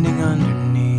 Standing 0.00 0.24
underneath 0.24 0.89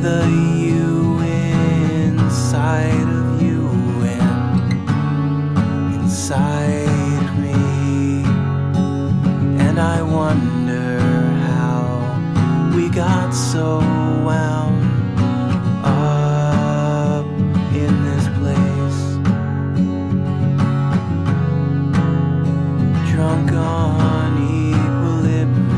the 0.00 0.28
you 0.28 1.18
inside 1.18 3.02
of 3.02 3.42
you 3.42 3.68
and 4.04 4.72
inside 5.94 7.38
me. 7.38 8.22
And 9.60 9.80
I 9.80 10.02
wonder 10.02 11.00
how 11.48 11.82
we 12.76 12.88
got 12.90 13.32
so 13.32 13.78
wound 14.24 14.84
up 15.84 17.26
in 17.74 18.04
this 18.04 18.28
place. 18.38 19.00
Drunk 23.10 23.52
on 23.52 24.38
equilibrium, 24.68 25.68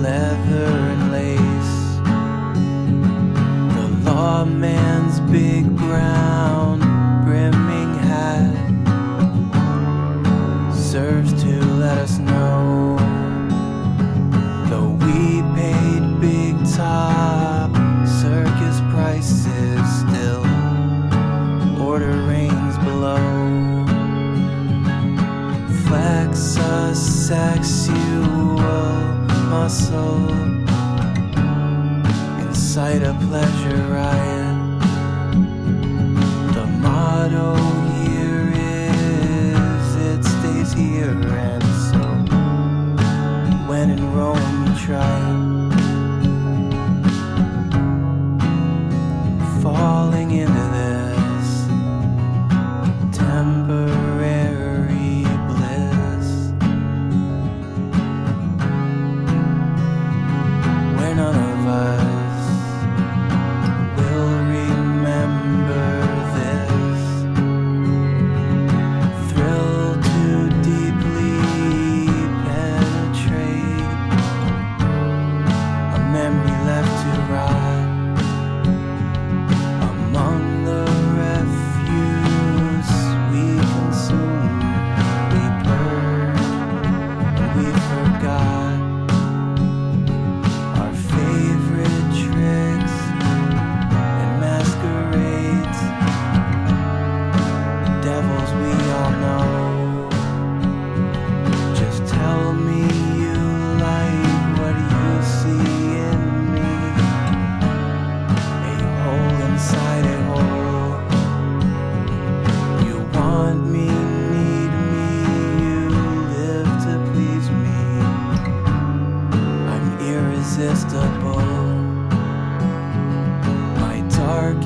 leather 0.00 0.79
The 4.40 4.46
lawman's 4.46 5.20
big 5.30 5.76
brown 5.76 6.80
brimming 7.26 7.92
hat 8.08 8.54
serves 10.74 11.34
to 11.42 11.62
let 11.74 11.98
us 11.98 12.16
know. 12.16 12.96
Though 14.70 14.92
we 15.04 15.42
paid 15.54 16.20
big 16.22 16.56
top 16.74 17.70
circus 18.08 18.80
prices, 18.94 19.84
still 20.08 20.46
order 21.78 22.16
reigns 22.26 22.78
below. 22.78 23.84
Flex 25.84 26.56
a 26.56 26.94
sexual 26.94 28.56
muscle 29.50 30.49
inside 32.70 33.02
of 33.02 33.18
pleasure 33.22 33.82
riot. 33.88 34.80
The 36.54 36.66
motto 36.78 37.59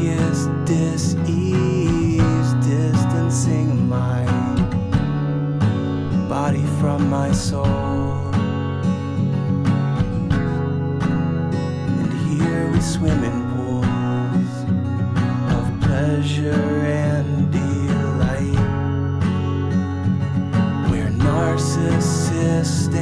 darkest 0.04 0.50
dis-ease, 0.66 2.54
distancing 2.66 3.88
my 3.88 4.24
body 6.28 6.64
from 6.80 7.08
my 7.08 7.32
soul. 7.32 7.64
And 12.00 12.12
here 12.28 12.70
we 12.70 12.80
swim 12.80 13.24
in 13.24 13.50
pools 13.52 14.54
of 15.56 15.80
pleasure 15.80 16.86
and 16.86 17.50
delight. 17.50 18.60
We're 20.90 21.10
narcissist 21.10 22.94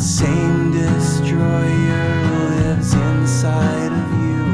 The 0.00 0.06
same 0.06 0.72
destroyer 0.72 2.08
lives 2.48 2.94
inside 2.94 3.92
of 3.92 4.08
you 4.24 4.44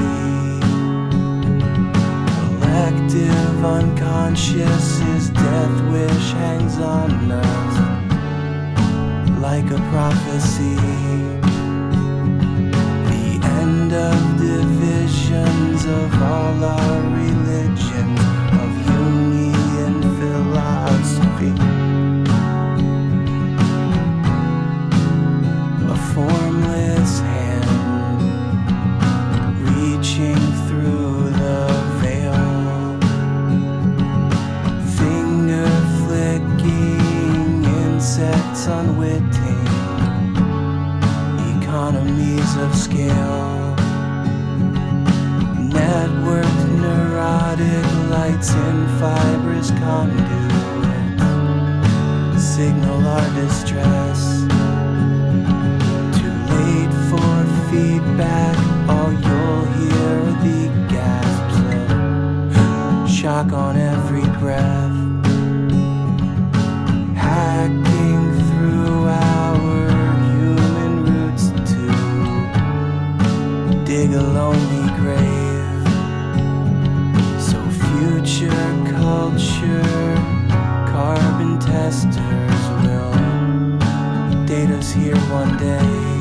Collective 2.60 3.64
unconscious, 3.64 4.98
his 4.98 5.30
death 5.30 5.76
wish 5.90 6.32
hangs 6.32 6.76
on 6.78 7.32
us 7.32 7.74
like 9.40 9.70
a 9.70 9.80
prophecy. 9.88 10.76
The 13.08 13.40
end 13.62 13.90
of 13.94 14.36
divisions 14.36 15.86
of 15.86 16.12
all 16.22 16.62
our 16.62 16.93
economies 41.94 42.56
of 42.56 42.74
scale, 42.74 43.76
networked 45.70 46.68
neurotic 46.80 47.86
lights 48.10 48.52
in 48.52 48.86
fibrous 48.98 49.70
conduits, 49.70 50.54
signal 52.42 53.06
our 53.06 53.30
distress. 53.34 54.40
Too 56.18 56.36
late 56.54 56.94
for 57.10 57.34
feedback, 57.70 58.56
all 58.88 59.12
you'll 59.12 59.66
hear 59.78 60.18
are 60.18 60.34
the 60.42 60.62
gasps 60.90 61.56
of 62.58 63.10
shock 63.10 63.52
on 63.52 63.76
every 63.76 64.26
breath. 64.40 65.03
dig 73.94 74.12
a 74.12 74.22
lonely 74.22 74.86
grave. 74.98 75.86
So, 77.40 77.58
future 77.82 78.72
culture, 78.90 80.14
carbon 80.94 81.60
testers 81.60 82.62
will 82.82 83.12
date 84.46 84.70
us 84.70 84.90
here 84.90 85.20
one 85.30 85.56
day. 85.58 86.13